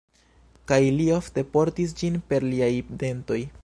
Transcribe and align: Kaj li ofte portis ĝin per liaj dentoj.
Kaj 0.71 0.79
li 0.95 1.05
ofte 1.17 1.45
portis 1.59 1.95
ĝin 2.01 2.19
per 2.33 2.51
liaj 2.53 2.75
dentoj. 3.05 3.45